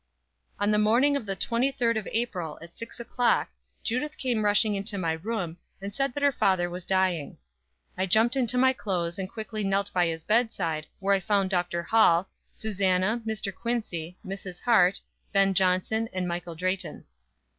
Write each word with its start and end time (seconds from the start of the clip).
_On 0.59 0.71
the 0.71 0.79
morning 0.79 1.15
of 1.15 1.27
the 1.27 1.35
23d 1.35 1.95
of 1.95 2.07
April, 2.07 2.57
at 2.59 2.73
six 2.73 2.99
o'clock, 2.99 3.51
Judith 3.83 4.17
came 4.17 4.43
rushing 4.43 4.73
into 4.73 4.97
my 4.97 5.11
room, 5.13 5.57
and 5.79 5.93
said 5.93 6.15
that 6.15 6.23
her 6.23 6.31
father 6.31 6.71
was 6.71 6.87
dying. 6.87 7.37
I 7.95 8.07
jumped 8.07 8.35
into 8.35 8.57
my 8.57 8.73
clothes 8.73 9.19
and 9.19 9.29
quickly 9.29 9.63
knelt 9.63 9.93
by 9.93 10.07
his 10.07 10.23
bedside, 10.23 10.87
where 10.97 11.13
I 11.13 11.19
found 11.19 11.51
Dr. 11.51 11.83
Hall, 11.83 12.27
Susannah, 12.51 13.21
Mr. 13.27 13.53
Quincy, 13.53 14.17
Mrs. 14.25 14.61
Hart, 14.61 15.01
Ben 15.33 15.53
Jonson, 15.53 16.09
and 16.13 16.27
Michael 16.27 16.55
Drayton. 16.55 17.03